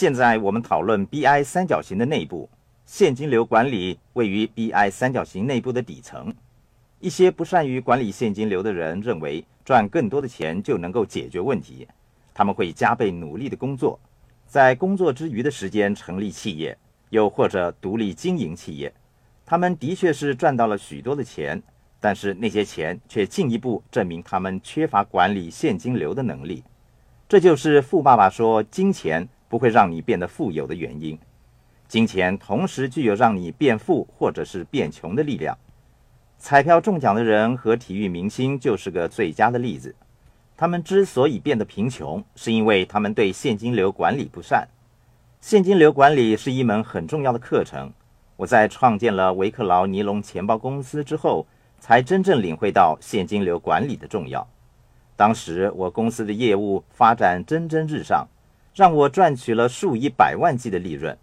[0.00, 2.48] 现在我们讨论 BI 三角形的内部，
[2.86, 6.34] 现金流管理位于 BI 三角形内部的底层。
[7.00, 11.86] 一些不善于管理现金流的人认为，赚更多的钱就能够解决问题。
[12.32, 14.00] 他们会加倍努力的工作，
[14.46, 16.74] 在工作之余的时间成立企业，
[17.10, 18.90] 又或者独立经营企业。
[19.44, 21.62] 他们的确是赚到了许多的钱，
[22.00, 26.64] 但是那些钱却进一步证明他们缺乏管理现金流的能力。
[27.28, 31.18] 这就是富爸爸说金钱不会让你变得富有的原因。
[31.88, 35.58] 金钱同时具有让你变富或者是变穷的力量。
[36.38, 39.94] 彩票中奖的人和体育明星就是个最佳的例子。
[40.56, 44.68] 他们之所以变得贫穷，是因为他们对现金流管理不善。
[45.40, 47.92] 现金流管理是一门很重要的课程。
[48.36, 51.46] 我在创建了维克劳尼龙钱包公司之后，
[51.78, 54.46] 才真正领会到现金流管理的重要。
[55.16, 58.26] 当时我公司的业务发展蒸蒸日上，
[58.74, 61.16] 让我赚取了数以百万计的利润。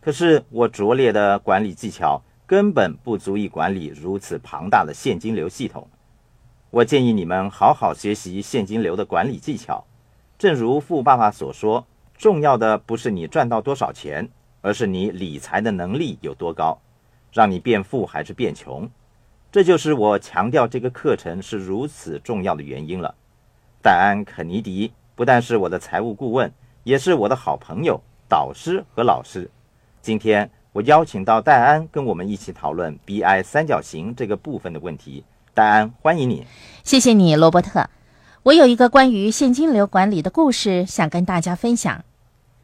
[0.00, 2.22] 可是我拙劣的管理技巧。
[2.44, 5.88] 根本不足以管理如此庞大的现金流系统。
[6.68, 9.82] 我建议你们好好学习现金流的管理技巧。
[10.36, 14.28] 正如富爸爸所说，重要的不是你赚到多少钱，
[14.60, 16.78] 而是你理财的能力有多高，
[17.32, 18.90] 让你变富还是变穷。
[19.50, 23.14] 这就是我强调这个课程是如此重要的原因了。
[23.80, 26.52] 戴安·肯尼迪不但是我的财务顾问，
[26.84, 29.50] 也是我的好朋友、导师和老师。
[30.00, 30.50] 今天。
[30.74, 35.22] 我邀请到戴安跟我们一起讨论 BI 三角形这个部分的问题。
[35.52, 36.46] 戴安，欢迎你。
[36.82, 37.90] 谢谢你，罗伯特。
[38.44, 42.02] 我有一个关于现金流管理的故事想跟大家分享。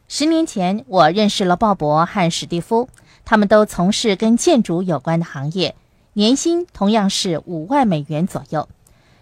[0.09, 2.89] 十年前，我认识了鲍勃和史蒂夫，
[3.27, 5.75] 他们都从事跟建筑有关的行业，
[6.15, 8.71] 年薪同样是五万美元左右。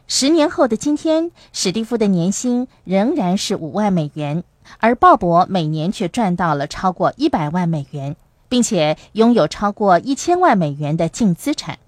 [0.07, 4.45] 十年后的今天，史蒂夫的年薪仍然是五万美元，
[4.79, 8.17] 而鲍勃每年却赚到了超过一百万美元。
[8.49, 11.81] 并且拥有超过一千万美元的净资产，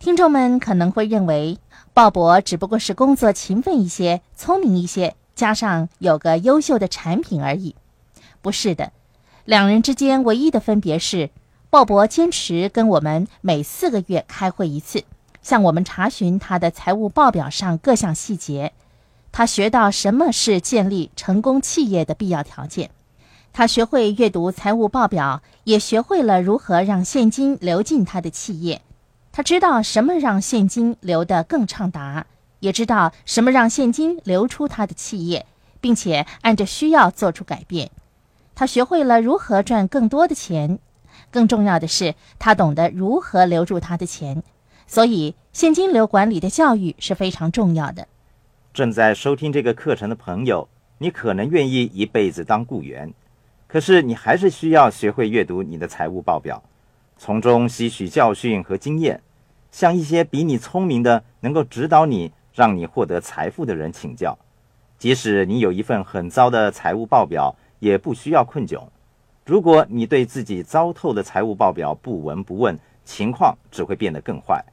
[0.00, 1.58] 听众们可能会认为
[1.94, 7.76] 鲍勃只不过是工作勤奋一些、聪明一些，加上有个优秀的产品而已。
[8.40, 8.90] 不是的，
[9.44, 11.30] 两人之间唯一的分别是，
[11.70, 15.04] 鲍勃坚持跟我们每四个月开会一次，
[15.40, 18.72] 向我们查询他的财务报表上各项细节。
[19.32, 22.90] 他学到什么是建立成功企业的必要条件。
[23.54, 28.82] 他学会阅读财务报表，也学会了如何让现金流进他的企业。
[29.32, 32.26] 他知道什么让现金流得更畅达，
[32.60, 35.46] 也知道什么让现金流出他的企业，
[35.80, 37.90] 并且按着需要做出改变。
[38.54, 40.78] 他学会了如何赚更多的钱，
[41.30, 44.42] 更重要的是，他懂得如何留住他的钱。
[44.86, 48.08] 所以，现金流管理的教育是非常重要的。
[48.72, 50.66] 正在收听这个课程的朋友，
[50.96, 53.12] 你可能愿意一辈子当雇员。
[53.66, 56.62] 可是你还是需要学会阅读你的财务报表，
[57.18, 59.20] 从中吸取教训和经验，
[59.70, 64.38] 向一些比你聪明的、能够指导你、让你获得财富的人请教。
[64.98, 68.82] 即使你有一份很糟的财务报表，也不需要困窘。
[69.44, 74.64] 如果你对自己糟透的财务报表不闻不问，情况只会变得更坏。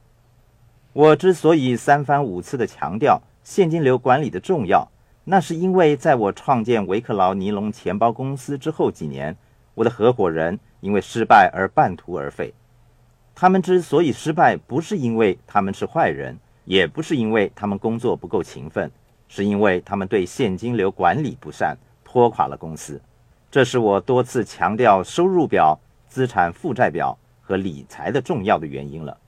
[0.94, 4.88] 我之所以三番五次的强调现金流管理的重要。
[5.24, 9.36] 那是因为在我创建维克劳尼龙钱包公司之后几年，
[9.74, 12.54] 我的合伙人因为失败而半途而废。
[13.34, 18.88] 他们之所以失败，不是因为他们是坏人，也不是因为他们工作不够勤奋，
[19.26, 23.02] 是因为他们对现金流管理不善，拖垮了公司。
[23.50, 29.18] 这是我多次强调收入表、资产负债表和理财的重要的原因了。